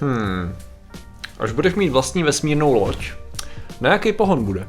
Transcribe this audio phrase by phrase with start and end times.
[0.00, 0.54] Hmm.
[1.38, 3.12] Až budeš mít vlastní vesmírnou loď,
[3.80, 4.68] na jaký pohon bude?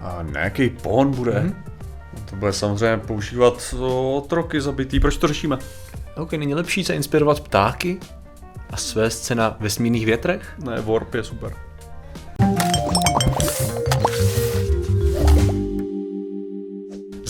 [0.00, 1.32] A na jaký pohon bude?
[1.32, 1.54] Mm-hmm.
[2.30, 3.74] To bude samozřejmě používat
[4.16, 5.00] otroky zabitý.
[5.00, 5.58] Proč to řešíme?
[6.16, 8.00] Ok, není lepší se inspirovat ptáky
[8.70, 10.54] a svést se na vesmírných větrech?
[10.64, 11.67] Ne, Warp je super.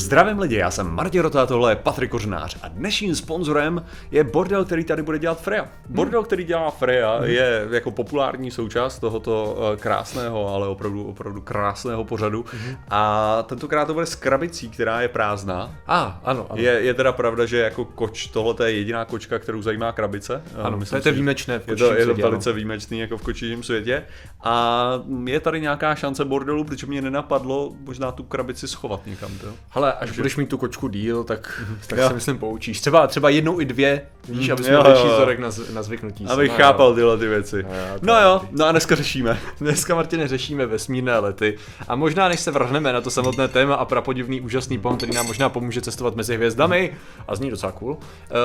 [0.09, 4.65] Zdravím lidi, já jsem Martin Rota, tohle je Patrik Kořnář a dnešním sponzorem je bordel,
[4.65, 5.69] který tady bude dělat Freya.
[5.89, 7.31] Bordel, který dělá Freya, hmm.
[7.31, 12.45] je jako populární součást tohoto eh, krásného, ale opravdu, opravdu krásného pořadu.
[12.53, 12.77] Hmm.
[12.91, 15.75] A tentokrát to bude s krabicí, která je prázdná.
[15.87, 16.63] A, ano, ano.
[16.63, 20.43] Je, je teda pravda, že jako koč, tohle je jediná kočka, kterou zajímá krabice.
[20.63, 22.55] Ano, myslím to je výjimečné v je to, je to světě, velice ano.
[22.55, 24.03] výjimečný jako v kočím světě.
[24.45, 24.93] A
[25.25, 29.39] je tady nějaká šance bordelu, protože mě nenapadlo možná tu krabici schovat někam.
[29.39, 29.47] To.
[29.71, 32.81] Hele, až budeš mít tu kočku díl, tak, tak se myslím poučíš.
[32.81, 36.27] Třeba, třeba jednou i dvě, víš, aby jsme lepší vzorek na, na zvyknutí.
[36.27, 37.67] Abych no, chápal tyhle ty věci.
[37.69, 39.39] No, jo, no jo, no a dneska řešíme.
[39.61, 41.59] Dneska, Martine, řešíme vesmírné lety.
[41.89, 45.27] A možná, než se vrhneme na to samotné téma a prapodivný úžasný pohon, který nám
[45.27, 46.97] možná pomůže cestovat mezi hvězdami,
[47.29, 47.99] a zní docela cool, uh,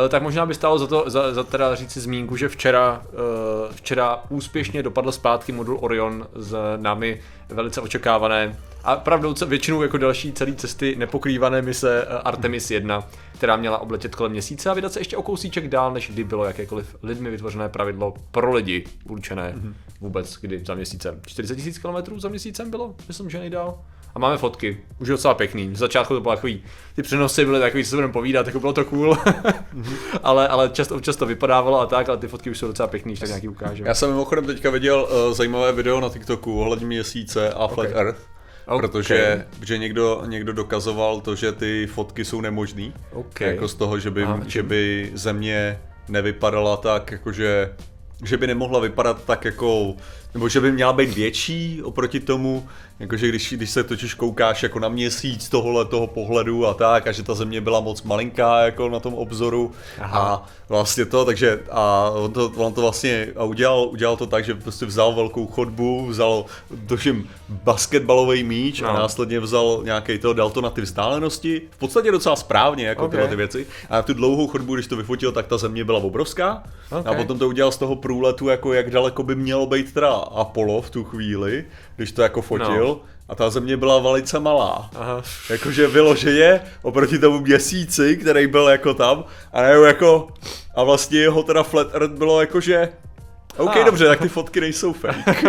[0.10, 3.76] tak možná by stálo za to, za, za teda říct si zmínku, že včera, uh,
[3.76, 10.32] včera úspěšně dopadl zpátky modul Orion z námi velice očekávané a pravdou většinou jako další
[10.32, 15.00] celé cesty nepokrývané mise eh, Artemis 1, která měla obletět kolem měsíce a vydat se
[15.00, 19.74] ještě o kousíček dál, než kdy bylo jakékoliv lidmi vytvořené pravidlo pro lidi určené mm-hmm.
[20.02, 21.20] vůbec, kdy za měsícem.
[21.28, 23.80] 40 000 km za měsícem bylo, myslím, že nejdál.
[24.16, 25.68] A máme fotky, už je docela pěkný.
[25.70, 26.64] V začátku to bylo takový,
[26.96, 29.14] ty přenosy byly takový, co se budeme povídat, jako bylo to cool.
[29.14, 29.98] mm-hmm.
[30.24, 33.16] ale, ale často, občas to vypadávalo a tak, ale ty fotky už jsou docela pěkný,
[33.16, 33.84] tak nějaký ukážu.
[33.86, 38.02] Já jsem mimochodem teďka viděl uh, zajímavé video na TikToku ohledně měsíce a Flat okay.
[38.02, 38.34] Earth
[38.66, 38.80] Okay.
[38.80, 42.94] Protože že někdo, někdo dokazoval to, že ty fotky jsou nemožný.
[43.12, 43.48] Okay.
[43.48, 47.76] Jako z toho, že by, Aha, že by země nevypadala tak, jakože
[48.24, 49.96] že by nemohla vypadat tak jako,
[50.34, 52.68] nebo že by měla být větší oproti tomu,
[53.00, 57.12] Jakože když, když se totiž koukáš jako na měsíc tohohle toho pohledu a tak, a
[57.12, 60.20] že ta země byla moc malinká jako na tom obzoru Aha.
[60.20, 64.46] a vlastně to, takže a on to, on to vlastně a udělal, udělal to tak,
[64.46, 66.46] že prostě vzal velkou chodbu, vzal
[66.88, 68.90] tuším basketbalový míč no.
[68.90, 73.06] a následně vzal nějaký to, dal to na ty vzdálenosti, v podstatě docela správně jako
[73.06, 73.12] okay.
[73.12, 76.00] tyhle ty věci a na tu dlouhou chodbu, když to vyfotil, tak ta země byla
[76.00, 77.14] obrovská okay.
[77.14, 80.82] a potom to udělal z toho průletu, jako jak daleko by mělo být teda Apollo
[80.82, 82.88] v tu chvíli, když to jako fotil.
[82.88, 83.00] No.
[83.30, 84.90] A ta země byla velice malá.
[84.96, 85.22] Aha.
[85.50, 89.26] Jakože vyloženě oproti tomu měsíci, který byl jako tam.
[89.54, 90.28] A jako,
[90.76, 92.90] a vlastně jeho teda flat earth bylo jakože
[93.58, 93.86] OK, ah.
[93.86, 95.44] dobře, tak ty fotky nejsou fake.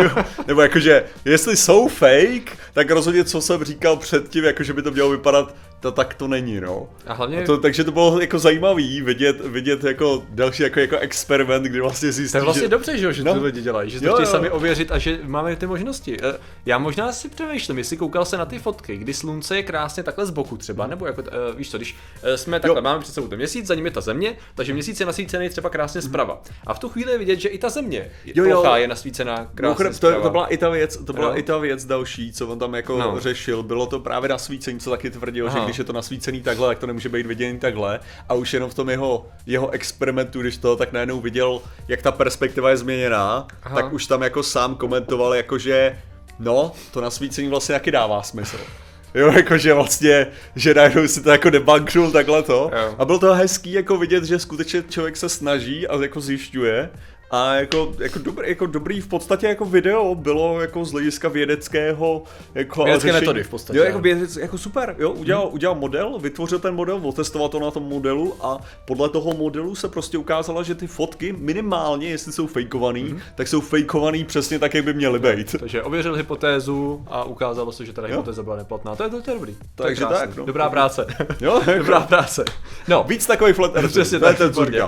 [0.47, 5.09] Nebo jakože, jestli jsou fake, tak rozhodně, co jsem říkal předtím, jakože by to mělo
[5.09, 6.89] vypadat to tak to není, no.
[7.07, 7.43] A hlavně...
[7.43, 11.81] A to, takže to bylo jako zajímavý vidět, vidět jako další jako, jako experiment, kdy
[11.81, 12.69] vlastně zjistí, To je vlastně že...
[12.69, 13.33] dobře, že, že no.
[13.33, 16.17] ty lidi dělají, že to chtějí sami ověřit a že máme ty možnosti.
[16.23, 20.03] Eh, já možná si přemýšlím, jestli koukal se na ty fotky, kdy slunce je krásně
[20.03, 22.83] takhle z boku třeba, nebo jako, uh, víš co, když uh, jsme takhle, jo.
[22.83, 25.69] máme před sebou ten měsíc, za ním je ta země, takže měsíc je nasvícený třeba
[25.69, 26.09] krásně mhm.
[26.09, 26.41] zprava.
[26.67, 28.75] A v tu chvíli je vidět, že i ta země jo, jo.
[28.75, 31.37] je nasvícená krásně to, to, byla i ta věc, to byla jo.
[31.37, 33.19] i ta věc další, co on tam jako no.
[33.19, 35.59] řešil, bylo to právě nasvícení, co taky tvrdil, Aha.
[35.59, 37.99] že když je to nasvícený takhle, tak to nemůže být viděný takhle.
[38.29, 42.11] A už jenom v tom jeho, jeho experimentu, když to, tak najednou viděl, jak ta
[42.11, 43.75] perspektiva je změněná, Aha.
[43.75, 45.97] tak už tam jako sám komentoval, jakože
[46.39, 48.57] no, to nasvícení vlastně taky dává smysl.
[49.15, 52.71] Jo, jakože vlastně, že najednou si to jako debanknul takhle to.
[52.73, 52.95] Jo.
[52.97, 56.89] A bylo to hezký jako vidět, že skutečně člověk se snaží a jako zjišťuje
[57.35, 62.23] a jako, jako, dobrý, jako dobrý v podstatě jako video bylo jako z hlediska vědeckého
[62.55, 63.25] jako Vědecké řešení.
[63.25, 63.79] metody v podstatě.
[63.79, 65.53] Jo, jako, vědec, jako super, jo, udělal, hmm.
[65.53, 69.87] udělal model, vytvořil ten model, otestoval to na tom modelu a podle toho modelu se
[69.87, 73.19] prostě ukázalo, že ty fotky minimálně, jestli jsou fejkovaný, hmm.
[73.35, 75.55] tak jsou fejkovaný přesně tak, jak by měly být.
[75.59, 78.95] Takže ověřil hypotézu a ukázalo se, že ta hypotéza byla neplatná.
[78.95, 79.55] To je, to, to je dobrý.
[79.75, 80.45] Takže to je tak, no.
[80.45, 81.07] Dobrá práce.
[81.41, 82.45] Jo, Dobrá práce.
[82.87, 83.91] No, víc takový flat earth.
[83.91, 84.37] Přesně tak,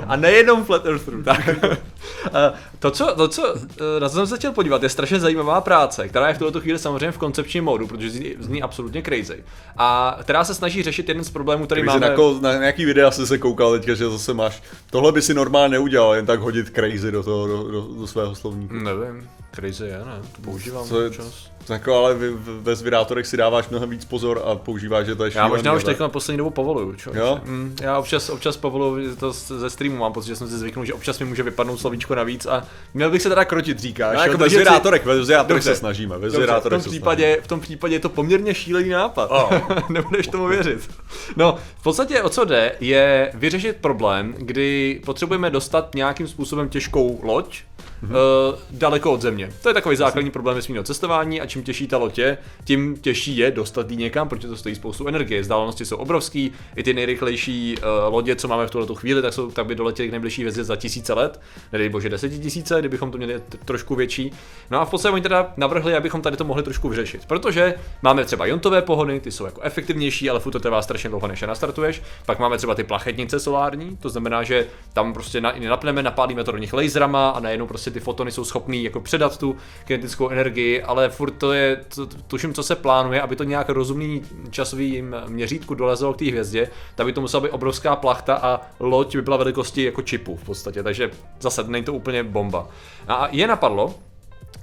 [0.08, 1.10] A nejenom flat earth.
[1.26, 1.50] Tak.
[2.28, 5.62] Eh, to, co, to, co, eh, na co jsem se chtěl podívat, je strašně zajímavá
[5.62, 9.44] práce, která je v tuto chvíli samozřejmě v koncepčním módu, protože zní, zní absolutně crazy.
[9.78, 12.00] A která se snaží řešit jeden z problémů, který máme.
[12.00, 14.64] Na, jako, na nějaký videa jsi se koukal teďka, že zase máš.
[14.90, 18.36] Tohle by si normálně neudělal, jen tak hodit crazy do toho, do, do, do svého
[18.36, 18.74] slovníku.
[18.74, 21.52] Nevím, crazy je, ne, to používám co je, čas.
[21.70, 25.32] Jako, ale vy, ve zvědátorech si dáváš mnohem víc pozor a používáš, že to je
[25.36, 27.12] Já možná už teď na poslední dobu povoluju, čo?
[27.14, 27.40] Jo?
[27.44, 30.94] Mm, já občas, občas povoluju to ze streamu, mám pocit, že jsem si zvyknul, že
[30.94, 32.64] občas mi může vypadnout slovíčko navíc a
[32.94, 34.16] měl bych se teda krotit, říkáš.
[34.16, 37.60] No, jako ve zvědátorech, ve zvědátorech se snažíme, ve zvědátorech v, tom případě, v tom
[37.60, 39.54] případě je to poměrně šílený nápad, oh.
[39.90, 40.90] nebudeš tomu věřit.
[41.36, 47.20] No, v podstatě o co jde, je vyřešit problém, kdy potřebujeme dostat nějakým způsobem těžkou
[47.24, 47.62] loď,
[48.04, 48.16] mm-hmm.
[48.54, 49.52] uh, daleko od země.
[49.62, 53.38] To je takový základní problém vesmírného cestování a čím těžší ta loď je, tím těžší
[53.38, 55.42] je dostat ji někam, protože to stojí spoustu energie.
[55.42, 59.52] Vzdálenosti jsou obrovský, i ty nejrychlejší uh, lodě, co máme v tuhle chvíli, tak, jsou,
[59.52, 61.42] tak by doletěly k nejbližší hvězdě za tisíce let,
[61.72, 64.32] nedej bože desetitisíce, kdybychom to měli trošku větší.
[64.72, 68.26] No a v podstatě oni teda navrhli, abychom tady to mohli trošku vyřešit, protože máme
[68.26, 71.48] třeba jontové pohony, ty jsou jako efektivnější, ale furt to trvá strašně dlouho, než je
[71.48, 72.02] nastartuješ.
[72.26, 76.52] Pak máme třeba ty plachetnice solární, to znamená, že tam prostě na, napneme, napálíme to
[76.52, 79.56] do nich laserama a najednou prostě ty fotony jsou schopný jako předat tu
[79.86, 84.22] kinetickou energii, ale furt to je, to, tuším, co se plánuje, aby to nějak rozumný
[84.50, 89.16] časový měřítku dolezlo k té hvězdě, tak by to musela být obrovská plachta a loď
[89.16, 92.68] by byla velikosti jako čipu v podstatě, takže zase není to úplně bomba.
[93.08, 93.96] A je napadlo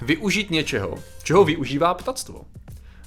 [0.02, 2.40] využít něčeho, čeho využívá ptactvo.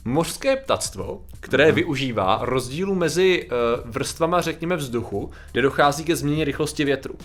[0.05, 1.75] Mořské ptactvo, které hmm.
[1.75, 7.15] využívá rozdílu mezi uh, vrstvama, řekněme, vzduchu, kde dochází ke změně rychlosti větru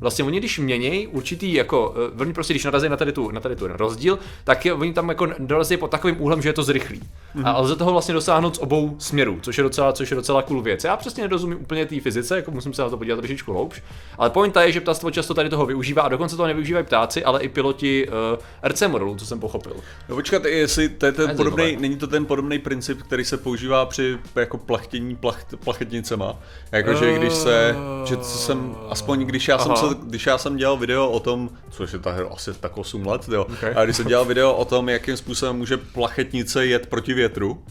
[0.00, 3.40] vlastně oni když mění určitý jako, uh, oni prostě když narazí na tady, tu, na
[3.40, 6.62] tady tu rozdíl, tak je, oni tam jako dorazí pod takovým úhlem, že je to
[6.62, 7.00] zrychlý.
[7.00, 7.42] Mm-hmm.
[7.44, 10.62] A lze toho vlastně dosáhnout z obou směrů, což je docela, což je docela cool
[10.62, 10.84] věc.
[10.84, 13.82] Já přesně nerozumím úplně té fyzice, jako musím se na to podívat trošičku hloubš,
[14.18, 17.40] ale pointa je, že ptáctvo často tady toho využívá a dokonce to nevyužívají ptáci, ale
[17.40, 19.76] i piloti uh, RC modelu, co jsem pochopil.
[20.08, 23.86] No počkat, jestli to je ten podobný, není to ten podobný princip, který se používá
[23.86, 26.38] při jako plachtění plach, plachetnicema.
[26.72, 31.10] Jakože když se, že jsem, aspoň když já jsem se když já jsem dělal video
[31.10, 33.72] o tom, což je ta hra asi tak 8 let, jo, okay.
[33.76, 37.62] a když jsem dělal video o tom, jakým způsobem může plachetnice jet proti větru,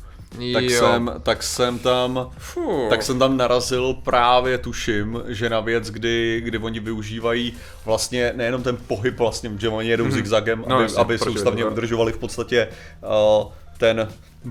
[0.54, 2.90] tak jsem, tak jsem tam, Fuh.
[2.90, 7.54] tak jsem tam narazil právě tuším, že na věc, kdy, kdy oni využívají
[7.86, 10.14] vlastně nejenom ten pohyb vlastně, že oni jedou hmm.
[10.14, 12.68] zigzagem, no, aby, jasně, aby soustavně udržovali v podstatě
[13.42, 14.08] uh, ten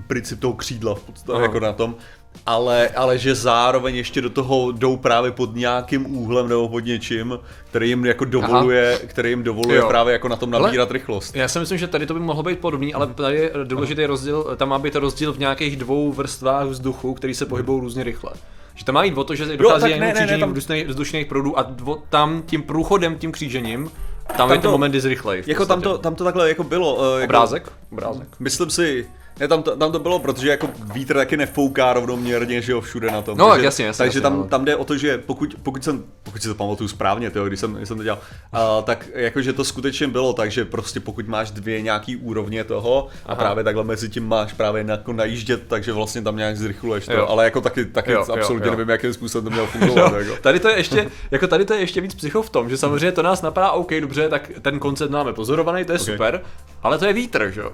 [0.07, 1.95] princip toho křídla v podstatě, jako na tom,
[2.45, 7.39] ale, ale že zároveň ještě do toho jdou právě pod nějakým úhlem nebo pod něčím,
[7.69, 9.01] který jim jako dovoluje, Aha.
[9.07, 9.87] který jim dovoluje jo.
[9.87, 11.35] právě jako na tom nabírat ale rychlost.
[11.35, 14.55] Já si myslím, že tady to by mohlo být podobný, ale tady je důležitý rozdíl,
[14.57, 18.31] tam má být rozdíl v nějakých dvou vrstvách vzduchu, který se pohybují různě rychle.
[18.75, 20.53] Že tam má jít o to, že dochází jen křížení tam...
[20.87, 23.91] vzdušných proudů a dvo, tam tím průchodem, tím křížením,
[24.27, 25.43] tam, tam je to, ten moment zrychlej.
[25.47, 26.95] Jako tam to, tam to takhle jako bylo.
[26.95, 27.71] Uh, jako, obrázek?
[27.91, 28.27] Obrázek.
[28.39, 29.07] Myslím si,
[29.39, 33.11] ne, tam to, tam to bylo, protože jako vítr taky nefouká rovnoměrně, že jo, všude
[33.11, 33.37] na tom.
[33.37, 33.97] No, takže, jasně, jasně.
[33.97, 34.43] Takže jasně, tam, no.
[34.43, 37.59] tam jde o to, že pokud, pokud, jsem, pokud si to pamatuju správně, tyjo, když,
[37.59, 38.19] jsem, když jsem to dělal,
[38.53, 43.07] uh, tak jakože to skutečně bylo tak, že prostě pokud máš dvě nějaký úrovně toho
[43.25, 43.33] Aha.
[43.33, 47.13] a právě takhle mezi tím máš právě jako najíždět, takže vlastně tam nějak zrychluješ to,
[47.13, 47.27] jo.
[47.29, 48.77] ale jako taky, taky jo, absolutně jo, jo.
[48.77, 50.13] nevím, jakým způsobem to mělo fungovat.
[50.19, 50.35] jako.
[50.41, 53.11] Tady to je ještě, jako tady to je ještě víc psycho v tom, že samozřejmě
[53.11, 56.13] to nás napadá, OK, dobře, tak ten koncept máme pozorovaný, to je okay.
[56.13, 56.41] super,
[56.83, 57.71] ale to je vítr, že jo?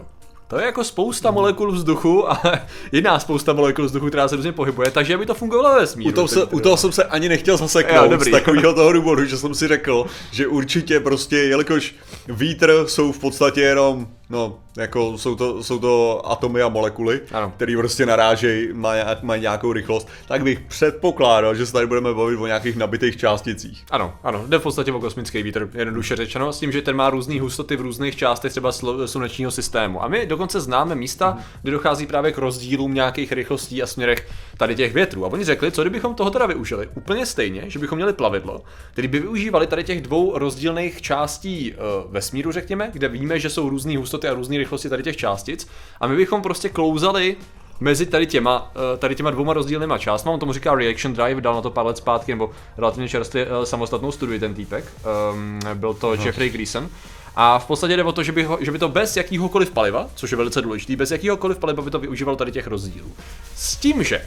[0.48, 2.42] To je jako spousta molekul vzduchu a
[2.92, 6.12] jiná spousta molekul vzduchu, která se různě pohybuje, takže aby to fungovalo ve vesmíru.
[6.12, 9.26] U toho, se, u toho jsem se ani nechtěl zaseknout jo, z takového toho důvodu,
[9.26, 11.96] že jsem si řekl, že určitě prostě, jelikož
[12.28, 17.22] vítr jsou v podstatě jenom No, jako jsou to, jsou to atomy a molekuly,
[17.56, 22.38] které prostě narážejí, mají maj nějakou rychlost, tak bych předpokládal, že se tady budeme bavit
[22.38, 23.86] o nějakých nabitých částicích.
[23.92, 27.10] Ano, ano, jde v podstatě o kosmický vítr, jednoduše řečeno, s tím, že ten má
[27.10, 28.72] různé hustoty v různých částech třeba
[29.06, 30.04] slunečního systému.
[30.04, 31.44] A my dokonce známe místa, mm.
[31.62, 34.28] kde dochází právě k rozdílům nějakých rychlostí a směrech
[34.58, 35.26] tady těch větrů.
[35.26, 36.90] A oni řekli, co kdybychom toho teda využili?
[36.96, 42.12] Úplně stejně, že bychom měli plavidlo, který by využívali tady těch dvou rozdílných částí uh,
[42.14, 45.68] vesmíru, řekněme, kde víme, že jsou různé hustoty hustoty a různé rychlosti tady těch částic
[46.02, 47.36] a my bychom prostě klouzali
[47.80, 51.56] mezi tady těma, eh, tady těma dvouma rozdílnýma částma, on tomu říká Reaction Drive, dal
[51.56, 54.86] na to pár let zpátky, nebo relativně čerstvě eh, samostatnou studii ten týpek,
[55.33, 56.26] um, byl to no.
[56.26, 56.90] Jeffrey Gleason.
[57.36, 60.09] A v podstatě jde o to, že by, ho, že by to bez jakýhokoliv paliva,
[60.16, 63.12] což je velice důležitý, bez jakýhokoliv paliva by to využívalo tady těch rozdílů.
[63.56, 64.21] S tím, že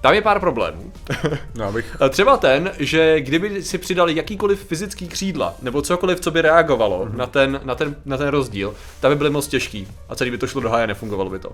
[0.00, 0.92] tam je pár problémů.
[1.54, 1.96] No, abych...
[2.10, 7.16] Třeba ten, že kdyby si přidali jakýkoliv fyzický křídla, nebo cokoliv, co by reagovalo mm-hmm.
[7.16, 9.88] na, ten, na, ten, na ten rozdíl, tak by byly moc těžký.
[10.08, 11.52] A celý by to šlo do háje, nefungovalo by to.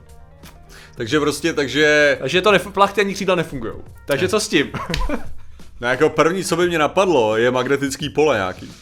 [0.94, 2.16] Takže prostě, takže...
[2.20, 3.74] Takže to nef- plachty ani křídla nefungují.
[4.06, 4.28] Takže ne.
[4.28, 4.72] co s tím?
[5.80, 8.72] no jako první, co by mě napadlo, je magnetický pole nějaký.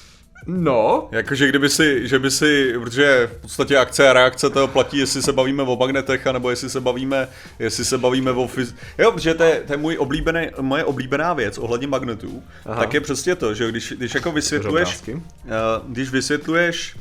[0.46, 1.08] No.
[1.12, 5.22] Jakože kdyby si, že by si, protože v podstatě akce a reakce toho platí, jestli
[5.22, 8.74] se bavíme o magnetech, anebo jestli se bavíme, jestli se bavíme o fyz...
[8.98, 12.80] Jo, protože to je, to je můj oblíbený, moje oblíbená věc ohledně magnetů, Aha.
[12.80, 15.20] tak je přesně to, že když, když jako vysvětluješ, uh,
[15.88, 16.96] když vysvětluješ,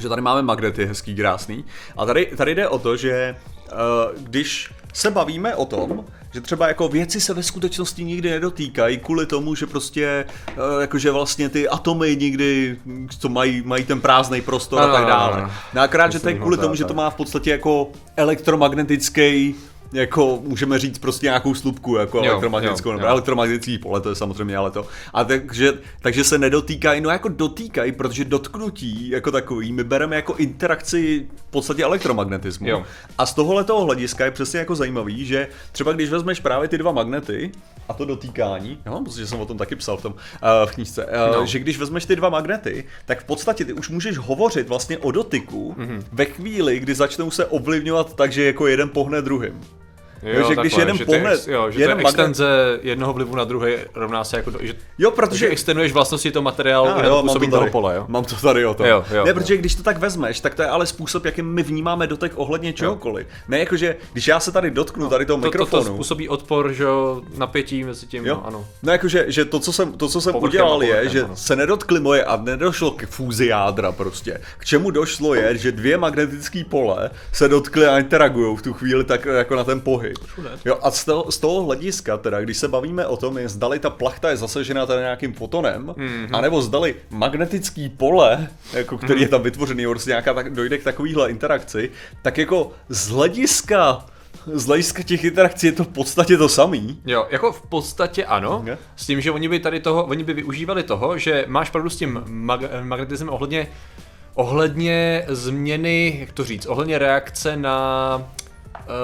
[0.00, 1.64] že tady máme magnety hezký, krásný,
[1.96, 3.36] a tady, tady jde o to, že
[3.72, 8.98] uh, když se bavíme o tom, že třeba jako věci se ve skutečnosti nikdy nedotýkají
[8.98, 12.76] kvůli tomu, že prostě eh, jakože vlastně ty atomy nikdy
[13.18, 15.50] co mají, mají ten prázdný prostor a tak dále.
[15.74, 19.54] No akorát, že to je kvůli tomu, že to má v podstatě jako elektromagnetický
[19.92, 23.10] jako můžeme říct prostě nějakou slupku, jako jo, elektromagnetickou, jo, nebo jo.
[23.10, 24.86] elektromagnetický pole, to je samozřejmě ale to.
[25.14, 30.34] A takže, takže se nedotýkají, no jako dotýkají, protože dotknutí jako takový my bereme jako
[30.34, 32.68] interakci v podstatě elektromagnetismu.
[32.68, 32.84] Jo.
[33.18, 36.78] A z tohohle toho hlediska je přesně jako zajímavý, že třeba když vezmeš právě ty
[36.78, 37.52] dva magnety
[37.88, 40.18] a to dotýkání, jo, protože jsem o tom taky psal v tom uh,
[40.70, 41.46] v knížce, uh, no.
[41.46, 45.10] že když vezmeš ty dva magnety, tak v podstatě ty už můžeš hovořit vlastně o
[45.10, 46.02] dotyku mm-hmm.
[46.12, 49.60] ve chvíli, kdy začnou se ovlivňovat tak, že jako jeden pohne druhým.
[50.22, 52.46] Jo, jo, že když jeden že pohled, ex, jo, že jeden extenze
[52.82, 56.88] jednoho vlivu na druhý rovná se jako, že, jo, protože že extenduješ vlastnosti toho materiálu
[56.88, 58.04] a, jo, mám to toho pole, jo?
[58.08, 58.86] Mám to tady o tom.
[58.86, 59.60] Jo, jo, ne, protože jo.
[59.60, 63.26] když to tak vezmeš, tak to je ale způsob, jakým my vnímáme dotek ohledně čehokoliv.
[63.26, 63.32] Jo.
[63.48, 65.82] Ne jako, že když já se tady dotknu no, tady toho to, mikrofonu.
[65.82, 66.84] To, to způsobí odpor, že
[67.36, 68.34] napětí mezi tím, jo.
[68.34, 68.66] No, ano.
[68.82, 71.36] No jako, že, to, co jsem, to, co jsem povrchem udělal je, že ano.
[71.36, 74.40] se nedotkli moje a nedošlo k fúzi jádra prostě.
[74.58, 79.04] K čemu došlo je, že dvě magnetické pole se dotkly a interagují v tu chvíli
[79.04, 80.05] tak jako na ten pohyb.
[80.64, 83.78] Jo, a z toho, z toho hlediska, teda, když se bavíme o tom, je zdali
[83.78, 86.28] ta plachta je zasažená teda nějakým fotonem, mm-hmm.
[86.32, 89.22] anebo zdali magnetický pole, jako který mm-hmm.
[89.22, 91.90] je tam vytvořený, prostě nějaká tak, dojde k takovýhle interakci,
[92.22, 94.06] tak jako z hlediska
[94.52, 97.00] z hlediska těch interakcí je to v podstatě to samý.
[97.06, 98.76] Jo, jako v podstatě ano, okay.
[98.96, 101.96] s tím, že oni by tady toho, oni by využívali toho, že máš pravdu s
[101.96, 103.68] tím mag- magnetismem ohledně
[104.36, 108.30] ohledně změny, jak to říct, ohledně reakce na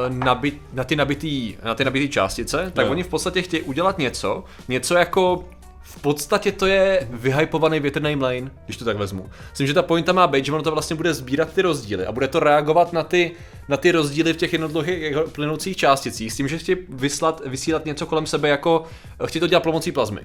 [0.09, 2.93] nabit, na, ty nabitý, na ty nabitý částice, tak jo.
[2.93, 5.45] oni v podstatě chtějí udělat něco, něco jako
[5.83, 9.31] v podstatě to je vyhypovaný větrný mlane, když to tak vezmu.
[9.51, 12.13] Myslím, že ta pointa má být, že ono to vlastně bude sbírat ty rozdíly a
[12.13, 13.33] bude to reagovat na ty,
[13.69, 18.07] na ty rozdíly v těch jednotlivých plynoucích částicích s tím, že chtějí vyslat, vysílat něco
[18.07, 18.85] kolem sebe jako,
[19.27, 20.21] chtějí to dělat pomocí plazmy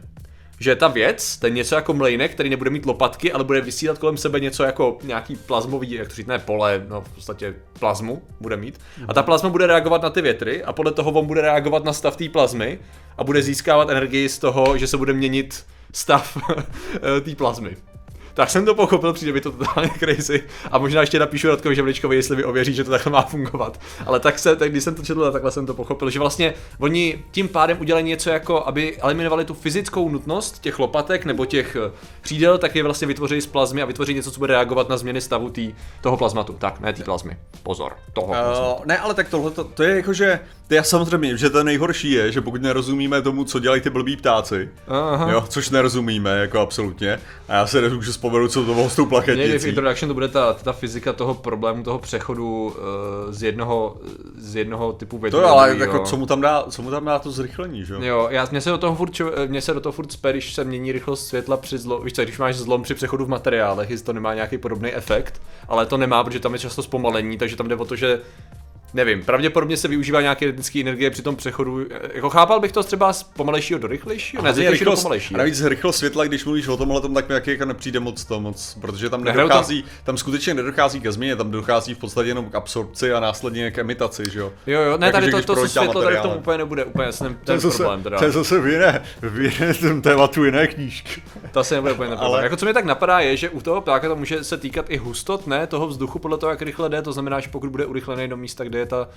[0.59, 4.17] že ta věc, ten něco jako mlejnek, který nebude mít lopatky, ale bude vysílat kolem
[4.17, 8.57] sebe něco jako nějaký plazmový, jak to říct, ne pole, no v podstatě plazmu bude
[8.57, 8.79] mít.
[9.07, 11.93] A ta plazma bude reagovat na ty větry a podle toho on bude reagovat na
[11.93, 12.79] stav té plazmy
[13.17, 16.37] a bude získávat energii z toho, že se bude měnit stav
[17.23, 17.77] té plazmy
[18.37, 20.43] tak jsem to pochopil, přijde mi to totálně crazy.
[20.71, 23.79] A možná ještě napíšu Radkovi Žemličkovi, jestli mi ověří, že to takhle má fungovat.
[24.05, 27.23] Ale tak se, tak když jsem to četl, takhle jsem to pochopil, že vlastně oni
[27.31, 31.91] tím pádem udělají něco jako, aby eliminovali tu fyzickou nutnost těch lopatek nebo těch eh,
[32.21, 35.21] křídel, tak je vlastně vytvoří z plazmy a vytvoří něco, co bude reagovat na změny
[35.21, 36.53] stavu tý, toho plazmatu.
[36.53, 37.37] Tak, ne té plazmy.
[37.63, 41.37] Pozor, toho uh, Ne, ale tak tohle to, to je jako, že to je samozřejmě,
[41.37, 45.31] že to nejhorší je, že pokud nerozumíme tomu, co dělají ty blbí ptáci, Aha.
[45.31, 49.05] jo, což nerozumíme, jako absolutně, a já se nemůžu vzpomenout, co to bylo s tou
[49.05, 49.41] plaketnicí.
[49.41, 52.73] Někdy v Introduction to bude ta, ta fyzika toho problému, toho přechodu uh,
[53.33, 53.97] z jednoho,
[54.37, 55.39] z jednoho typu větru.
[55.39, 57.93] To jo, ale jako, co mu tam dá, co mu tam dá to zrychlení, že
[57.93, 57.99] jo?
[58.01, 60.63] Jo, já, mě se do toho furt, mě se do toho furt spe, když se
[60.63, 64.05] mění rychlost světla při zlom, víš co, když máš zlom při přechodu v materiálech, jestli
[64.05, 67.67] to nemá nějaký podobný efekt, ale to nemá, protože tam je často zpomalení, takže tam
[67.67, 68.19] jde o to, že
[68.93, 71.85] Nevím, pravděpodobně se využívá nějaké elektrické energie při tom přechodu.
[72.13, 74.43] Jako chápal bych to třeba z pomalejšího do rychlejšího?
[74.43, 75.35] Ne, z rychlejšího do pomalejšího.
[75.35, 78.39] A navíc rychlost světla, když mluvíš o tomhle, tom, tak mi jako nepřijde moc to
[78.39, 79.91] moc, protože tam nedochází, tam...
[80.03, 83.77] tam skutečně nedochází ke změně, tam dochází v podstatě jenom k absorpci a následně k
[83.77, 84.53] imitaci, že jo?
[84.67, 87.37] Jo, jo, ne, tady to, to, to světlo tady v tom úplně nebude úplně ten,
[87.43, 88.03] ten to problém.
[88.03, 88.17] Teda.
[88.17, 91.21] To je zase v jiné, v jiné tématu jiné knížky.
[91.51, 92.43] To se nebude úplně Ale...
[92.43, 94.97] Jako co mě tak napadá je, že u toho ptáka to může se týkat i
[94.97, 98.27] hustot, ne, toho vzduchu podle toho, jak rychle jde, to znamená, že pokud bude urychlený
[98.27, 99.07] do místa, kde je ta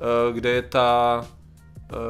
[0.00, 1.24] Eh, kde je ta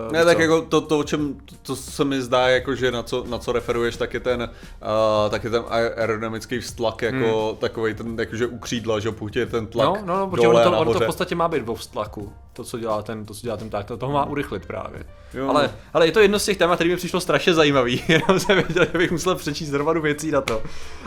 [0.06, 0.24] Uh, ne, co?
[0.26, 3.24] tak jako to, to, o čem, to, to se mi zdá, jako, že na co,
[3.28, 7.56] na co referuješ, tak je ten, uh, tak je ten aerodynamický vztlak, jako hmm.
[7.56, 10.62] takový ten, jakože u křídla, že pokud je ten tlak No, no, no protože on
[10.62, 13.40] to, on to v podstatě má být vo vztlaku, to, co dělá ten, to, co
[13.40, 15.04] dělá ten tak, to toho má urychlit právě.
[15.34, 15.48] Jo.
[15.48, 18.56] Ale, ale je to jedno z těch témat, který mi přišlo strašně zajímavý, jenom jsem
[18.56, 20.62] věděl, že bych musel přečíst hromadu věcí na to,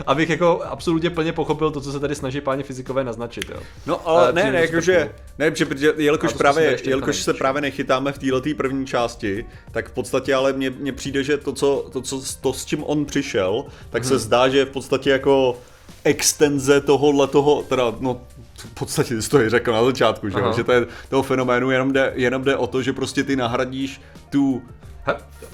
[0.06, 3.60] abych jako absolutně plně pochopil to, co se tady snaží páni fyzikové naznačit, jo.
[3.86, 8.56] No, ale ne, ne, jakože, ne, protože jelikož, právě, jelikož se právě nechytáme v této
[8.56, 12.52] první části, tak v podstatě ale mně, mně přijde, že to, co, to, co, to,
[12.52, 14.08] s čím on přišel, tak hmm.
[14.08, 15.56] se zdá, že je v podstatě jako
[16.04, 18.20] extenze tohohle toho, teda no
[18.66, 21.92] v podstatě jsi to i řekl na začátku, že, že to je toho fenoménu jenom
[21.92, 24.00] jde, jenom jde o to, že prostě ty nahradíš
[24.30, 24.62] tu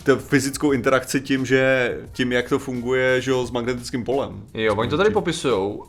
[0.04, 4.42] tu fyzickou interakci tím, že tím, jak to funguje, že jo, s magnetickým polem.
[4.54, 5.84] Jo, oni to tady popisují, uh,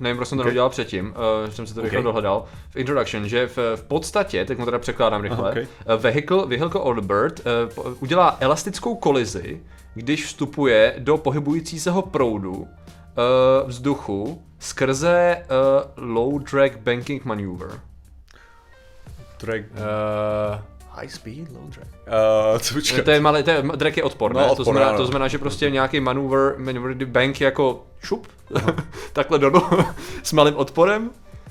[0.00, 0.48] nevím, proč jsem to okay.
[0.48, 2.04] neudělal předtím, uh, jsem se to rychle okay.
[2.04, 5.62] dohledal, v introduction, že v, v podstatě, tak mu teda překládám rychle, okay.
[5.62, 7.40] uh, vehicle, vehicle or bird
[7.86, 9.60] uh, udělá elastickou kolizi,
[9.94, 12.66] když vstupuje do pohybujícího proudu uh,
[13.66, 17.80] vzduchu skrze uh, low drag banking maneuver.
[19.40, 19.64] Drag...
[19.70, 20.60] Uh,
[20.90, 21.86] High speed, low drag.
[22.52, 24.46] Uh, co to je malý, to je, drag je odpor, no, ne?
[24.46, 28.26] Odpor, to, znamená, to znamená, že prostě nějaký maneuver, maneuver bank jako šup,
[29.12, 29.62] takhle dolů,
[30.22, 31.10] s malým odporem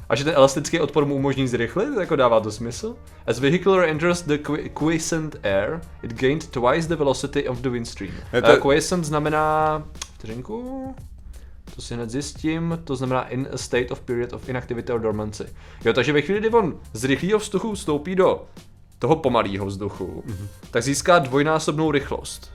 [0.09, 2.95] A že ten elastický odpor mu umožní zrychlit, jako dává to smysl.
[3.27, 4.37] As vehicular enters the
[4.73, 8.13] quiescent air, it gained twice the velocity of the wind stream.
[8.31, 8.53] To...
[8.53, 9.83] Uh, quiescent znamená,
[10.13, 10.95] vteřinku,
[11.75, 15.45] to si hned zjistím, to znamená in a state of period of inactivity or dormancy.
[15.85, 18.45] Jo, takže ve chvíli, kdy on z rychlého vzduchu vstoupí do
[18.99, 20.47] toho pomalého vzduchu, mm-hmm.
[20.71, 22.51] tak získá dvojnásobnou rychlost.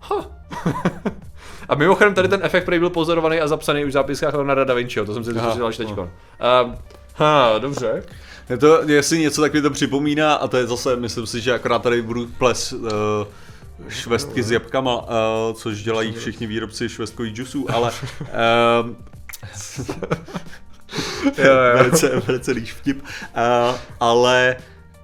[0.00, 0.30] Ha.
[1.68, 4.74] a mimochodem tady ten efekt, který byl pozorovaný a zapsaný už v zápiskách Leonarda da
[4.74, 6.02] Vinciho, to jsem si dozvěděl až teďko.
[6.02, 6.74] Uh,
[7.14, 8.02] ha, dobře.
[8.50, 11.54] Je to, jestli něco tak mi to připomíná, a to je zase, myslím si, že
[11.54, 12.88] akorát tady budu ples uh,
[13.88, 15.08] švestky s jabkama, uh,
[15.54, 18.26] což dělají všichni výrobci švestkových džusů, ale uh,
[21.38, 21.76] jo, jo.
[21.76, 24.56] velice, velice líš vtip, uh, ale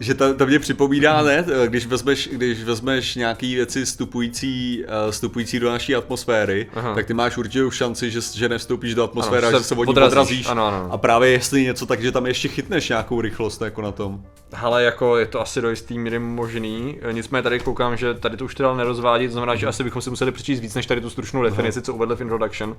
[0.03, 1.45] že to, to mě připomíná, ne?
[1.67, 6.95] Když vezmeš, když vezmeš nějaký věci vstupující, uh, vstupující do naší atmosféry, Aha.
[6.95, 9.91] tak ty máš určitou šanci, že, že nevstoupíš do atmosféry ano, že se od ní
[9.91, 10.47] odrazíš.
[10.47, 10.89] Ano, ano.
[10.93, 14.23] A právě jestli něco, takže tam ještě chytneš nějakou rychlost jako na tom.
[14.57, 16.99] Ale jako je to asi do jistý míry možný.
[17.13, 20.11] Nicméně tady koukám, že tady to už teda nerozvádí, to znamená, že asi bychom si
[20.11, 22.77] museli přečíst víc než tady tu stručnou definici, co uvedli v introduction.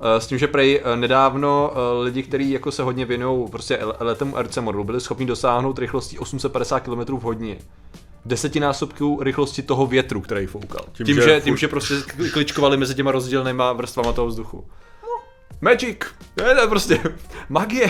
[0.00, 4.34] Eh, s tím, že prej eh, nedávno lidi, kteří jako se hodně věnují prostě letem
[4.42, 7.58] RC modelu, byli schopni dosáhnout rychlostí 850 km v hodině
[8.24, 10.84] desetinásobku rychlosti toho větru, který foukal.
[10.92, 11.94] Tím, tím že, že, tím, že prostě
[12.32, 14.66] kličkovali mezi těma rozdílnýma vrstvama toho vzduchu.
[15.60, 15.98] Magic!
[16.48, 17.00] Je to prostě
[17.48, 17.88] magie.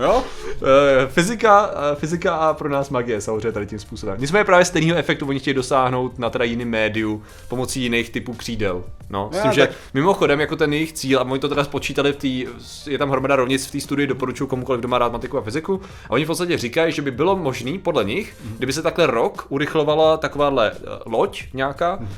[0.00, 0.22] Jo?
[0.46, 4.16] Eh, fyzika, eh, fyzika a pro nás magie samozřejmě tady tím způsobem.
[4.20, 8.84] Nicméně právě stejného efektu oni chtějí dosáhnout na teda jiným médiu pomocí jiných typů křídel.
[9.10, 9.76] No, s tím, já, že tak...
[9.94, 12.52] mimochodem jako ten jejich cíl, a oni to teda spočítali v té,
[12.90, 15.80] je tam hromada rovnic v té studii, doporučuji komukoliv, kdo má rád matiku a fyziku,
[16.04, 18.54] a oni v podstatě říkají, že by bylo možné, podle nich, mm.
[18.56, 22.08] kdyby se takhle rok urychlovala takováhle eh, loď nějaká, mm.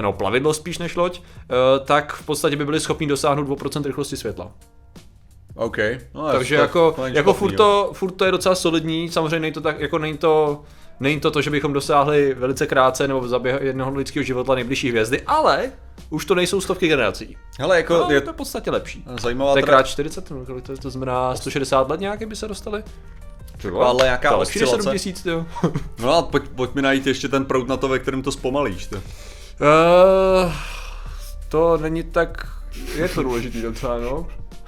[0.00, 1.20] no plavidlo spíš než loď,
[1.84, 4.52] tak v podstatě by byli schopni dosáhnout 2% rychlosti světla.
[5.56, 5.78] OK.
[6.14, 9.80] No, Takže jako, jako furt, to, furt to je docela solidní, samozřejmě není to tak,
[9.80, 10.62] jako není to,
[11.00, 15.22] není to to, že bychom dosáhli velice krátce nebo za jednoho lidského života nejbližší hvězdy,
[15.26, 15.72] ale
[16.10, 17.36] už to nejsou stovky generací.
[17.58, 19.04] Hele, jako no, je to v podstatě lepší.
[19.20, 22.82] Zajímavá to je krát 40, no, to, to znamená 160 let nějaký by se dostali.
[23.80, 25.46] Ale nějaká to lepší 7 tisíc, jo.
[25.98, 28.86] no a pojď, pojď mi najít ještě ten proud na to, ve kterém to zpomalíš.
[28.86, 28.96] To.
[28.96, 30.52] Uh,
[31.48, 32.46] to není tak,
[32.94, 34.26] je to důležitý docela, no.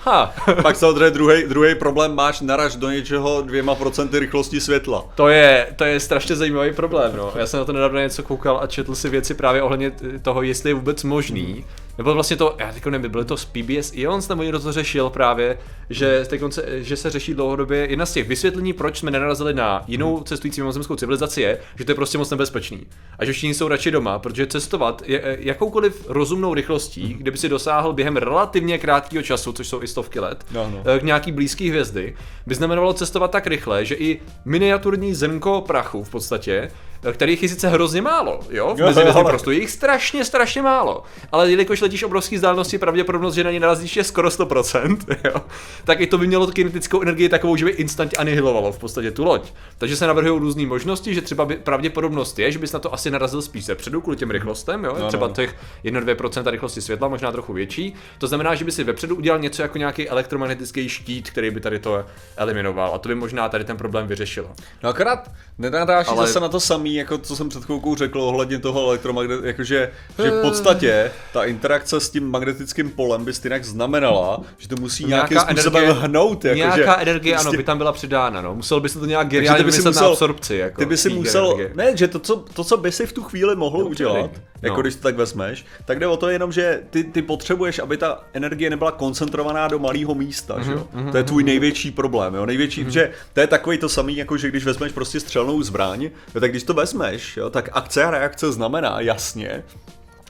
[0.09, 0.35] Ha.
[0.63, 5.05] Pak samozřejmě druhý, druhý problém máš naraž do něčeho dvěma procenty rychlosti světla.
[5.15, 7.33] To je, to je strašně zajímavý problém, no.
[7.37, 9.93] Já jsem na to nedávno něco koukal a četl si věci právě ohledně
[10.23, 11.65] toho, jestli je vůbec možný
[11.99, 15.11] nebo vlastně to, já teď nevím, byly to z PBS Ions, nebo někdo to řešil
[15.11, 15.59] právě,
[15.91, 20.23] že, se, že se řeší dlouhodobě, jedna z těch vysvětlení, proč jsme nenarazili na jinou
[20.23, 22.87] cestující mimozemskou civilizaci je, že to je prostě moc nebezpečný.
[23.19, 27.93] A že všichni jsou radši doma, protože cestovat je, jakoukoliv rozumnou rychlostí, kdyby si dosáhl
[27.93, 30.99] během relativně krátkého času, což jsou i stovky let, no, no.
[30.99, 36.11] k nějaký blízký hvězdy, by znamenalo cestovat tak rychle, že i miniaturní zrnko prachu v
[36.11, 36.71] podstatě
[37.13, 41.51] kterých je sice hrozně málo, jo, v mezihvězdném prostoru, je jich strašně, strašně málo, ale
[41.51, 45.43] jelikož letíš obrovský vzdálenosti, pravděpodobnost, že na ně narazíš je skoro 100%, jo,
[45.85, 49.25] tak i to by mělo kinetickou energii takovou, že by instantně anihilovalo v podstatě tu
[49.25, 49.53] loď.
[49.79, 53.11] Takže se navrhují různé možnosti, že třeba by, pravděpodobnost je, že bys na to asi
[53.11, 55.35] narazil spíš se předu kvůli těm rychlostem, jo, no, třeba no.
[55.35, 57.95] těch 1-2% rychlosti světla, možná trochu větší.
[58.19, 61.79] To znamená, že by si vepředu udělal něco jako nějaký elektromagnetický štít, který by tady
[61.79, 62.05] to
[62.37, 64.51] eliminoval a to by možná tady ten problém vyřešilo.
[64.83, 66.27] No akorát nenadáš ale...
[66.27, 69.91] zase na to samý, jako co jsem před chvilkou řekl ohledně toho elektromagnet, jakože
[70.23, 75.05] že v podstatě ta interakce s tím magnetickým polem by jinak znamenala, že to musí
[75.05, 76.45] nějakým nějaká způsobem energie, hnout.
[76.45, 78.55] Jako nějaká že, energie, prostě, ano, by tam byla přidána, no.
[78.55, 80.57] Musel by se to nějak geniálně si musel, na absorpci.
[80.57, 81.73] Jako, ty by si musel, energie.
[81.75, 84.31] ne, že to co, to, co by si v tu chvíli mohl udělat,
[84.63, 84.69] no.
[84.69, 87.97] jako když to tak vezmeš, tak jde o to jenom, že ty, ty potřebuješ, aby
[87.97, 90.89] ta energie nebyla koncentrovaná do malého místa, mm-hmm, že jo?
[90.95, 91.47] Mm-hmm, to je tvůj mm-hmm.
[91.47, 92.47] největší problém, jo?
[92.47, 92.89] Největší, mm-hmm.
[92.89, 96.63] že to je takový to samý, jako že když vezmeš prostě střelnou zbraň, tak když
[96.63, 99.65] to vezmeš, jo, tak akce a reakce znamená jasně,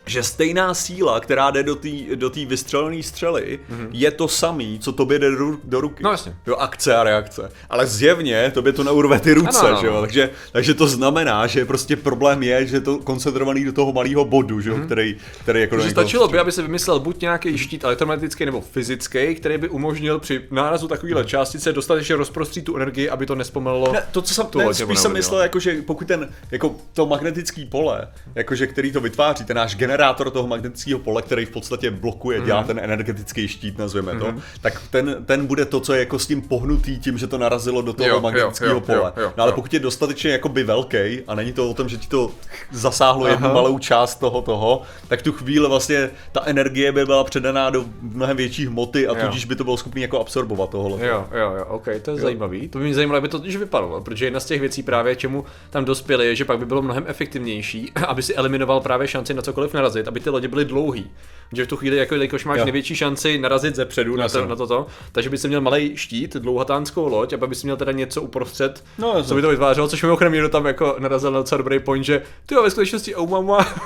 [0.09, 3.89] že stejná síla, která jde do té do tý vystřelené střely, mm-hmm.
[3.93, 6.03] je to samý, co tobě jde do, do ruky.
[6.03, 6.35] No jasně.
[6.47, 7.53] Jo, akce a reakce.
[7.71, 9.81] Ale zjevně tobě to neurve ty ruce, ano, ano.
[9.81, 10.01] že jo?
[10.01, 14.25] Takže, takže to znamená, že prostě problém je, že je to koncentrovaný do toho malého
[14.25, 14.77] bodu, že jo?
[14.77, 14.87] Mm-hmm.
[14.87, 19.35] Který, který jako Takže stačilo by, aby se vymyslel buď nějaký štít elektromagnetický nebo fyzický,
[19.35, 23.93] který by umožnil při nárazu takovéhle částice dostatečně rozprostřít tu energii, aby to nespomalilo.
[23.93, 27.07] Ne, to, co jsem, tu ne, spíš jsem myslel, jako, že pokud ten, jako to
[27.07, 31.51] magnetický pole, jakože který to vytváří, ten náš generator, generátor toho magnetického pole, který v
[31.51, 32.67] podstatě blokuje, dělá mm.
[32.67, 34.21] ten energetický štít, nazveme mm.
[34.21, 34.41] to, mhm.
[34.61, 37.83] tak ten, ten bude to, co je jako s tím pohnutý tím, že to narazilo
[37.83, 39.13] do toho jo, magnetického jo, pole.
[39.17, 41.97] Jo, jo, no ale pokud je dostatečně jakoby velký a není to o tom, že
[41.97, 42.31] ti to
[42.71, 43.33] zasáhlo Aha.
[43.33, 47.85] jednu malou část toho toho, tak tu chvíli vlastně ta energie by byla předaná do
[48.03, 51.07] mnohem větší hmoty a tudíž by to bylo schopný jako absorbovat tohle.
[51.07, 52.23] Jo, jo, jo, ok, to je jo.
[52.23, 52.69] zajímavý.
[52.69, 55.45] To by mě zajímalo, aby to totiž vypadalo, protože jedna z těch věcí právě, čemu
[55.71, 59.43] tam dospěli, je, že pak by bylo mnohem efektivnější, aby si eliminoval právě šanci na
[59.43, 61.11] cokoliv narazit, aby ty lodě byly dlouhý.
[61.53, 62.65] Že v tu chvíli, jako jakož máš jo.
[62.65, 66.37] největší šanci narazit ze předu na, to, na toto, takže by si měl malý štít,
[66.37, 70.33] dlouhatánskou loď, aby si měl teda něco uprostřed, no, co by to vytvářelo, což mimochodem
[70.33, 73.59] někdo tam jako narazil na docela dobrý point, že ty jo, ve skutečnosti oh mama,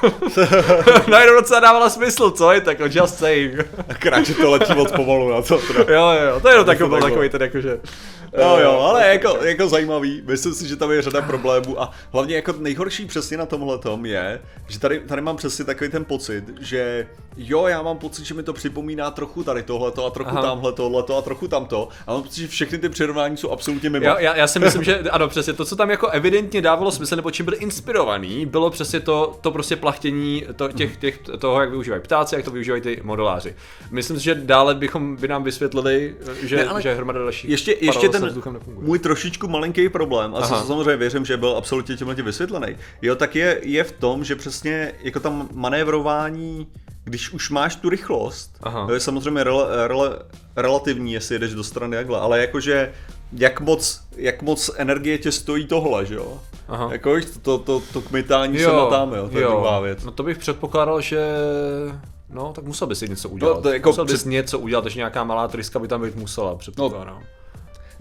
[1.10, 3.54] najednou docela dávala smysl, co je tak, just saying.
[3.88, 5.58] Akorát, že to letí moc pomalu na to.
[5.58, 5.94] Teda.
[5.94, 7.80] Jo, jo, to je jenom takový, takový ten jakože
[8.38, 12.36] No jo, ale jako, jako zajímavý, myslím si, že tam je řada problémů a hlavně
[12.36, 16.44] jako nejhorší přesně na tomhle tom je, že tady, tady mám přesně takový ten pocit,
[16.60, 20.42] že jo, já mám pocit, že mi to připomíná trochu tady tohleto a trochu Aha.
[20.42, 24.06] tamhle tohleto a trochu tamto a mám pocit, že všechny ty přirovnání jsou absolutně mimo.
[24.06, 27.16] Já, já, já si myslím, že ano, přesně to, co tam jako evidentně dávalo smysl,
[27.16, 31.70] nebo čím byl inspirovaný, bylo přesně to, to prostě plachtění to, těch, těch, toho, jak
[31.70, 33.54] využívají ptáci, jak to využívají ty modeláři.
[33.90, 38.08] Myslím si, že dále bychom by nám vysvětlili, že, ne, že hromada dalších ještě, ještě
[38.08, 38.21] ten
[38.80, 43.36] můj trošičku malinký problém, a co samozřejmě věřím, že byl absolutně tímhle vysvětlený, jo, tak
[43.36, 46.66] je, je v tom, že přesně jako tam manévrování
[47.04, 48.86] když už máš tu rychlost, Aha.
[48.86, 50.18] to je samozřejmě rele, rele,
[50.56, 52.92] relativní, jestli jedeš do strany jakhle, ale jakože
[53.32, 56.40] jak moc, jak moc energie tě stojí tohle, že jo?
[56.68, 56.88] Aha.
[56.92, 59.50] Jako to, to, to, to kmitání jo, se natáme, jo, to je jo.
[59.50, 60.04] druhá věc.
[60.04, 61.28] No to bych předpokládal, že
[62.30, 63.54] No, tak musel by si něco udělat.
[63.54, 64.28] No, to jako musel bys před...
[64.28, 67.18] něco udělat, takže nějaká malá tryska by tam být musela, předpokládám.
[67.20, 67.26] No,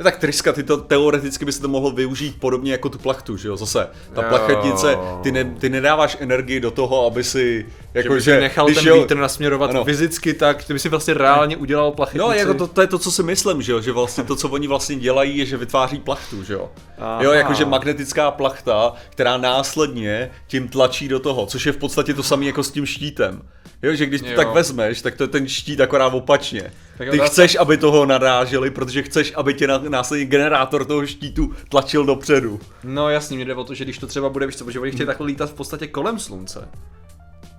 [0.01, 3.37] No tak tryska, ty to teoreticky by se to mohlo využít podobně jako tu plachtu,
[3.37, 3.87] že jo, zase.
[4.13, 8.67] Ta plachetnice, ty, ne, ty nedáváš energii do toho, aby si, jako že, že nechal
[8.67, 9.85] ten jo, vítr nasměrovat ano.
[9.85, 12.19] fyzicky, tak ty by si vlastně reálně udělal plachetici.
[12.19, 14.49] No, jako to, to, je to, co si myslím, že jo, že vlastně to, co
[14.49, 16.69] oni vlastně dělají, je, že vytváří plachtu, že jo.
[16.97, 17.23] Aha.
[17.23, 22.23] Jo, jakože magnetická plachta, která následně tím tlačí do toho, což je v podstatě to
[22.23, 23.41] samé jako s tím štítem.
[23.83, 24.35] Jo, že když to jo.
[24.35, 26.71] tak vezmeš, tak to je ten štít akorát opačně.
[26.97, 32.05] Tak Ty chceš, aby toho naráželi, protože chceš, aby tě následně generátor toho štítu tlačil
[32.05, 32.59] dopředu.
[32.83, 34.91] No jasně, mě jde o to, že když to třeba bude, víš co, protože oni
[34.91, 36.67] chtějí takhle lítat v podstatě kolem slunce.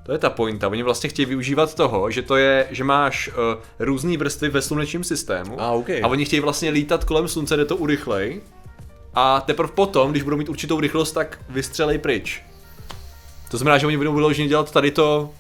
[0.02, 0.68] To je ta pointa.
[0.68, 3.34] Oni vlastně chtějí využívat toho, že to je, že máš uh,
[3.78, 6.00] různé vrstvy ve slunečním systému a, okay.
[6.02, 8.40] a oni chtějí vlastně lítat kolem slunce, jde to urychlej.
[9.14, 12.42] A teprve potom, když budou mít určitou rychlost, tak vystřelej pryč.
[13.50, 15.30] To znamená, že oni budou vyloženě dělat tady to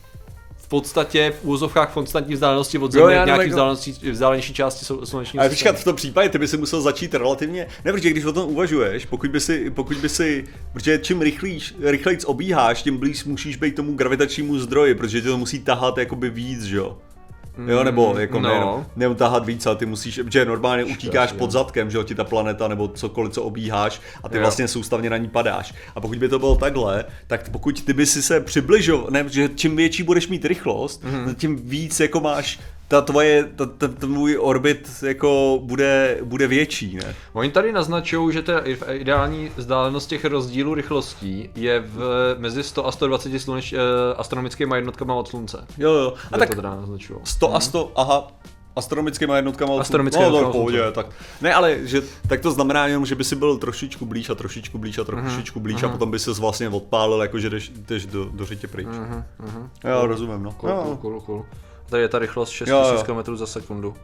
[0.72, 4.10] podstatě v úzovkách v konstantní vzdálenosti od Země, jo, nějaký jako...
[4.10, 7.92] vzdálenější části sluneční Ale počkat, v tom případě ty by si musel začít relativně, ne,
[7.92, 12.24] protože když o tom uvažuješ, pokud by si, pokud by si, protože čím rychlejš, rychlejc
[12.24, 16.76] obíháš, tím blíž musíš být tomu gravitačnímu zdroji, protože to musí tahat jakoby víc, že
[16.76, 16.98] jo.
[17.66, 18.48] Jo, nebo jako no.
[18.48, 22.14] nejenom, nejenom tahat víc, ale ty musíš, že normálně utíkáš pod zadkem, že jo, ti
[22.14, 24.42] ta planeta nebo cokoliv, co obíháš a ty jo.
[24.42, 25.74] vlastně soustavně na ní padáš.
[25.94, 29.48] A pokud by to bylo takhle, tak pokud ty by si se přibližoval, ne, že
[29.54, 31.34] čím větší budeš mít rychlost, mm-hmm.
[31.34, 32.60] tím víc jako máš
[32.92, 37.14] ta tvoje, ta, ta, ta můj orbit jako bude, bude větší, ne?
[37.32, 38.58] Oni tady naznačují, že ta
[38.92, 43.78] ideální vzdálenost těch rozdílů rychlostí je v, mezi 100 a 120 sluneč, eh,
[44.16, 45.64] astronomickými jednotkama od slunce.
[45.78, 46.14] Jo, jo.
[46.32, 47.20] A tak to teda naznačují.
[47.24, 47.92] 100 a 100, hmm.
[47.96, 48.28] aha,
[48.76, 49.80] astronomickými jednotkama.
[49.80, 51.06] Astronomické no, pohodě, tak.
[51.40, 54.78] Ne, ale že, tak to znamená jenom, že by si byl trošičku blíž a trošičku
[54.78, 55.86] blíž a trošičku blíž uh-huh.
[55.86, 58.86] a potom by se vlastně odpálil, jako že jdeš, jdeš do, do řitě pryč.
[58.86, 59.24] Uh-huh.
[59.44, 59.68] Uh-huh.
[59.84, 60.06] Já cool.
[60.06, 60.52] rozumím, no.
[60.52, 61.46] Cool, cool, cool, cool.
[61.92, 63.94] Tady je ta rychlost 6000 km za sekundu.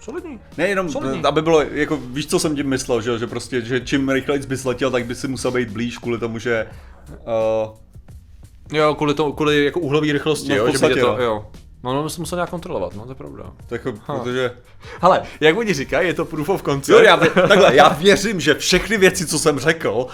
[0.00, 0.40] Solidní.
[0.58, 1.24] Ne, jenom, Solidní.
[1.24, 4.64] aby bylo, jako víš, co jsem tím myslel, že, že prostě, že čím rychleji bys
[4.64, 6.66] letěl, tak by si musel být blíž kvůli tomu, že...
[7.10, 8.78] Uh...
[8.78, 11.22] Jo, kvůli, to, kvůli jako uhlový rychlosti, no, jo, podstatě, že by to, no.
[11.22, 11.46] jo.
[11.82, 13.52] No, no, jsem musel nějak kontrolovat, no, to je pravda.
[13.66, 14.52] Tak, protože...
[15.00, 16.98] Hele, jak oni říkají, je to proof of concept.
[16.98, 20.06] Jo, já, takhle, já věřím, že všechny věci, co jsem řekl,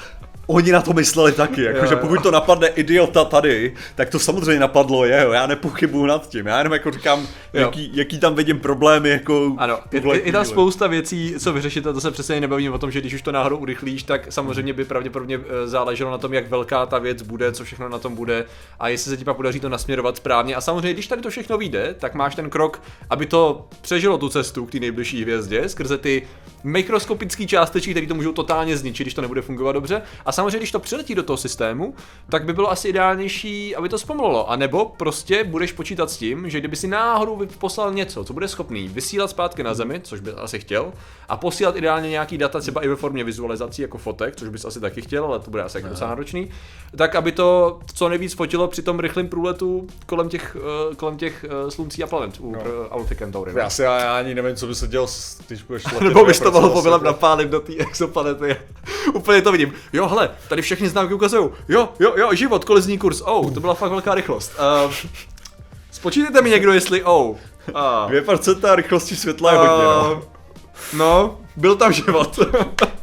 [0.47, 5.05] oni na to mysleli taky, jakože pokud to napadne idiota tady, tak to samozřejmě napadlo
[5.05, 9.55] jeho, já nepochybuju nad tím, já jenom jako říkám, jaký, jaký tam vidím problémy, jako...
[9.59, 12.91] Ano, je, je, tam spousta věcí, co vyřešit, a to se přesně nebavíme o tom,
[12.91, 16.51] že když už to náhodou urychlíš, tak samozřejmě by pravděpodobně eh, záleželo na tom, jak
[16.51, 18.45] velká ta věc bude, co všechno na tom bude
[18.81, 20.57] a jestli se ti pak podaří to nasměrovat správně.
[20.57, 24.29] A samozřejmě, když tady to všechno vyjde, tak máš ten krok, aby to přežilo tu
[24.29, 26.23] cestu k té nejbližší hvězdě skrze ty
[26.65, 30.03] mikroskopické částečky, které to můžou totálně zničit, když to nebude fungovat dobře.
[30.27, 31.95] A samozřejmě, když to přiletí do toho systému,
[32.29, 34.51] tak by bylo asi ideálnější, aby to zpomalilo.
[34.51, 38.49] A nebo prostě budeš počítat s tím, že kdyby si náhodou poslal něco, co bude
[38.49, 40.93] schopný vysílat zpátky na Zemi, což by asi chtěl,
[41.29, 44.81] a posílat ideálně nějaký data třeba i ve formě vizualizací jako fotek, což bys asi
[44.81, 46.51] taky chtěl, ale to bude asi jako docela náročný,
[46.97, 50.57] tak aby to co nejvíc fotilo při tom rychlém průletu kolem těch,
[50.89, 52.61] uh, kolem těch uh, sluncí a planet u no.
[52.91, 53.53] Alpha Centauri.
[53.57, 55.09] Já si já ani nevím, co by se dělal,
[55.47, 56.03] když budeš letět.
[56.03, 58.57] Nebo bys to mohl povilem napálit do té exoplanety.
[59.15, 59.73] Úplně to vidím.
[59.93, 61.49] Jo, hele, tady všechny známky ukazují.
[61.69, 63.21] Jo, jo, jo, život, kolizní kurz.
[63.21, 64.53] Oh, to byla fakt velká rychlost.
[64.87, 64.93] Uh,
[65.91, 67.27] spočítejte mi někdo, jestli oh.
[67.27, 67.37] Uh,
[68.11, 70.23] 2% rychlosti světla je hodně, no.
[70.93, 72.39] No, byl tam život.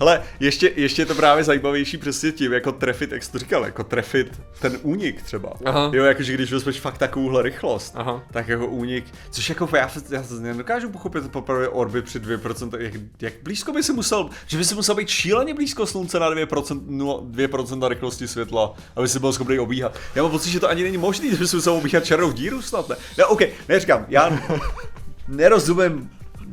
[0.00, 3.64] Hele, ještě, ještě je to právě zajímavější přesně tím, jako trefit, jak jsi to říkal,
[3.64, 5.52] jako trefit ten únik třeba.
[5.64, 5.90] Aha.
[5.94, 8.22] Jo, jakože když vezmeš fakt takovouhle rychlost, Aha.
[8.30, 13.34] tak jako únik, což jako já, já nedokážu pochopit poprvé orbit při 2%, jak, jak
[13.42, 17.20] blízko by si musel, že by si musel být šíleně blízko slunce na 2%, 0,
[17.20, 19.98] 2% rychlosti světla, aby si byl schopný obíhat.
[20.14, 22.62] Já mám pocit, že to ani není možné, že by si musel obíhat černou díru
[22.62, 22.96] snad, ne?
[23.18, 24.40] No, OK, neříkám, já
[25.28, 26.10] nerozumím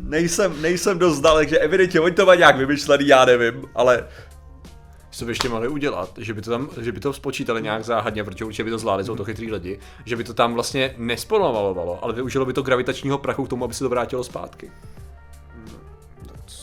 [0.07, 4.07] nejsem, nejsem dost dalek, že evidentně oni to mají nějak vymyšlený, já nevím, ale
[5.11, 8.23] co by ještě mohli udělat, že by to tam, že by to spočítali nějak záhadně,
[8.23, 11.99] protože určitě by to zvládli, jsou to chytrý lidi, že by to tam vlastně nespomalovalo,
[12.03, 14.71] ale využilo by to gravitačního prachu k tomu, aby se to vrátilo zpátky.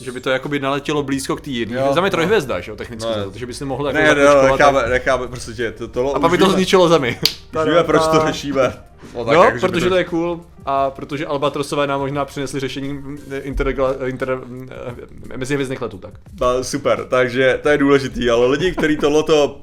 [0.01, 1.81] Že by to jakoby naletělo blízko k té jedné.
[1.91, 4.81] Za mě trojhvězda, že jo, technicky, no, že by si mohl jako Ne, ne, necháme,
[4.81, 4.89] tak...
[4.89, 7.19] necháme, prostě to, to A pak by to zničilo zemi.
[7.65, 8.73] Víme, proč to řešíme.
[9.15, 9.89] No, tak no jak, protože to...
[9.89, 12.99] to je cool a protože Albatrosové nám možná přinesli řešení
[13.41, 14.39] inter, inter,
[15.35, 16.13] mezihvězdných letů, tak.
[16.41, 19.61] No, super, takže to je důležitý, ale lidi, kteří tohleto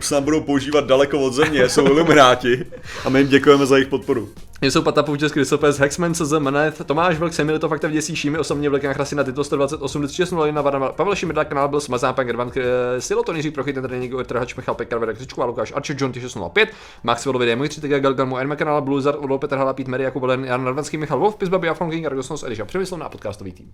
[0.00, 2.64] snad budou používat daleko od země, jsou ilumináti
[3.04, 4.28] a my jim děkujeme za jejich podporu.
[4.62, 8.70] Jsou Patapov Český Rysopes, Hexman, CZ, Manet, Tomáš Vlk, Semil, to fakta vděsí šími, osobně
[8.70, 12.50] Vlk Krasy na tyto 128 260 Varna, Pavel Šimidla, kanál byl smazán, pan Gervan,
[12.98, 16.12] Silo, to Jiří Prochyt, ten trénink, Trhač, Michal Pekar, Vedek Křičku a Lukáš Archer, John
[16.12, 16.68] 605,
[17.02, 20.44] Maxwell Videa, můj 30 Galgalmu, Erme kanál, Bluzar, Ulo, Petr Hala, Pít Mary, Jakub Len,
[20.44, 23.72] Jan Narvanský, Michal Wolf, Pizba, Biafon King, Argosnos, Ediša Přemysl a podcastový tým.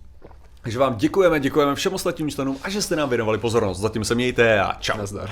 [0.61, 3.79] Takže vám děkujeme, děkujeme všem ostatním členům a že jste nám věnovali pozornost.
[3.79, 4.97] Zatím se mějte a čau.
[4.97, 5.29] Nazdar.